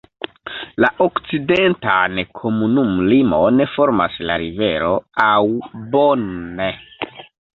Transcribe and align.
La 0.83 0.87
okcidentan 1.07 2.15
komunumlimon 2.39 3.61
formas 3.75 4.17
la 4.29 4.39
rivero 4.45 4.95
Aubonne. 5.29 6.71